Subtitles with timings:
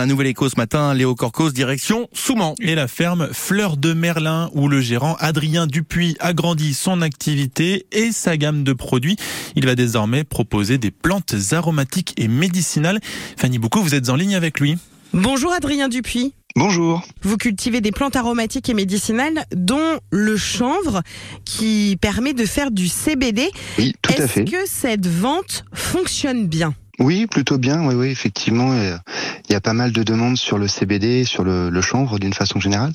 [0.00, 2.54] Un nouvel écho ce matin, Léo Corcos, direction Souman.
[2.60, 8.12] Et la ferme Fleur de Merlin, où le gérant Adrien Dupuis agrandit son activité et
[8.12, 9.16] sa gamme de produits.
[9.56, 13.00] Il va désormais proposer des plantes aromatiques et médicinales.
[13.36, 14.78] Fanny Boucaud, vous êtes en ligne avec lui.
[15.14, 16.32] Bonjour Adrien Dupuis.
[16.54, 17.02] Bonjour.
[17.22, 21.02] Vous cultivez des plantes aromatiques et médicinales, dont le chanvre,
[21.44, 23.50] qui permet de faire du CBD.
[23.78, 24.42] Oui, tout à fait.
[24.42, 26.72] Est-ce que cette vente fonctionne bien?
[26.98, 27.86] Oui, plutôt bien.
[27.86, 28.74] Oui, oui, effectivement.
[28.74, 32.58] Il y a pas mal de demandes sur le CBD, sur le, chanvre d'une façon
[32.58, 32.92] générale.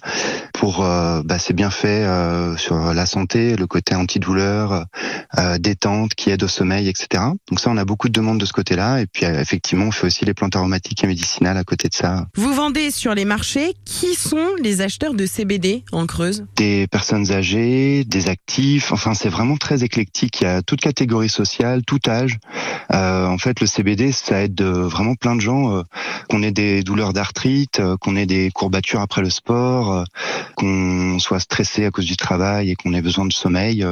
[0.53, 4.85] Pour, euh, bah, c'est bien fait euh, sur la santé, le côté antidouleur,
[5.39, 7.23] euh, détente, qui aide au sommeil, etc.
[7.49, 9.01] Donc ça, on a beaucoup de demandes de ce côté-là.
[9.01, 12.27] Et puis effectivement, on fait aussi les plantes aromatiques et médicinales à côté de ça.
[12.35, 13.73] Vous vendez sur les marchés.
[13.85, 16.45] Qui sont les acheteurs de CBD en Creuse?
[16.55, 18.91] Des personnes âgées, des actifs.
[18.91, 20.41] Enfin, c'est vraiment très éclectique.
[20.41, 22.37] Il y a toute catégorie sociale, tout âge.
[22.89, 25.83] en fait, le CBD, ça aide vraiment plein de gens
[26.29, 30.03] qu'on ait des douleurs d'arthrite, euh, qu'on ait des courbatures après le sport, euh,
[30.55, 33.85] qu'on soit stressé à cause du travail et qu'on ait besoin de sommeil.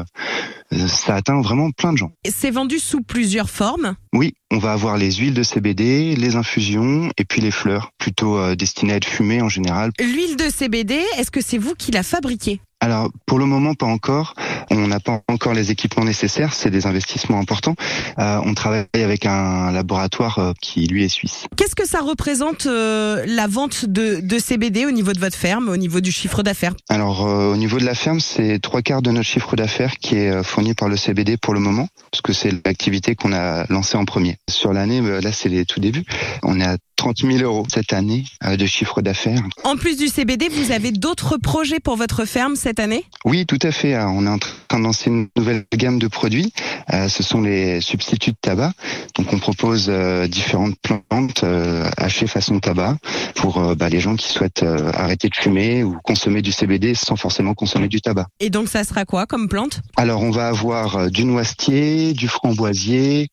[0.74, 2.12] Euh, ça atteint vraiment plein de gens.
[2.30, 7.12] C'est vendu sous plusieurs formes Oui, on va avoir les huiles de CBD, les infusions
[7.18, 9.92] et puis les fleurs, plutôt destinées à être fumées en général.
[10.00, 12.62] L'huile de CBD, est-ce que c'est vous qui la fabriquez?
[12.82, 14.34] Alors pour le moment pas encore.
[14.74, 17.76] On n'a pas encore les équipements nécessaires, c'est des investissements importants.
[18.20, 21.46] Euh, on travaille avec un laboratoire euh, qui lui est suisse.
[21.58, 25.68] Qu'est-ce que ça représente euh, la vente de, de, CBD au niveau de votre ferme,
[25.68, 26.74] au niveau du chiffre d'affaires?
[26.88, 30.42] Alors au niveau de la ferme, c'est trois quarts de notre chiffre d'affaires qui est
[30.42, 34.06] fourni par le CBD pour le moment, parce que c'est l'activité qu'on a lancée en
[34.06, 34.38] premier.
[34.50, 36.06] Sur l'année, là c'est les tout débuts.
[36.44, 39.42] On est à 30 000 euros cette année de chiffre d'affaires.
[39.64, 43.06] En plus du CBD, vous avez d'autres projets pour votre ferme cette année?
[43.26, 43.98] Oui, tout à fait.
[43.98, 46.54] On est en train de lancer une nouvelle gamme de produits.
[46.94, 48.74] Euh, ce sont les substituts de tabac.
[49.16, 52.98] Donc on propose euh, différentes plantes euh, hachées façon tabac
[53.36, 54.64] pour bah, les gens qui souhaitent
[54.94, 58.28] arrêter de fumer ou consommer du CBD sans forcément consommer du tabac.
[58.40, 59.82] Et donc ça sera quoi comme plante?
[59.98, 63.30] Alors on va avoir du noisetier, du framboisier,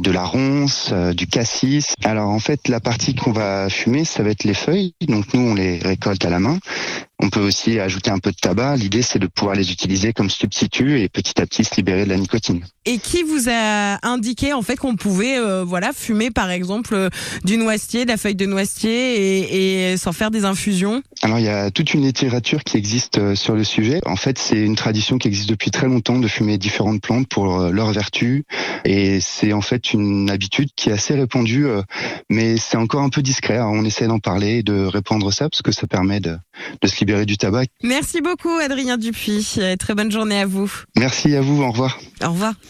[0.00, 1.94] de la ronce, du cassis.
[2.04, 4.94] Alors en fait la partie qu'on va fumer, ça va être les feuilles.
[5.06, 6.58] Donc nous, on les récolte à la main.
[7.18, 8.76] On peut aussi ajouter un peu de tabac.
[8.76, 12.10] L'idée, c'est de pouvoir les utiliser comme substitut et petit à petit se libérer de
[12.10, 12.60] la nicotine.
[12.84, 17.08] Et qui vous a indiqué en fait qu'on pouvait, euh, voilà, fumer par exemple euh,
[17.42, 21.02] du noisetier, de la feuille de noisetier et, et s'en faire des infusions?
[21.22, 24.00] Alors il y a toute une littérature qui existe euh, sur le sujet.
[24.04, 27.46] En fait, c'est une tradition qui existe depuis très longtemps de fumer différentes plantes pour
[27.46, 28.42] leurs vertus
[28.84, 31.66] et c'est en fait une habitude qui est assez répandue,
[32.30, 33.60] mais c'est encore un peu discret.
[33.60, 36.36] on essaie d'en parler, de répandre ça parce que ça permet de,
[36.80, 37.66] de se libérer du tabac.
[37.82, 39.58] Merci beaucoup Adrien Dupuis.
[39.78, 40.70] Très bonne journée à vous.
[40.96, 41.62] Merci à vous.
[41.62, 41.98] Au revoir.
[42.24, 42.54] Au revoir.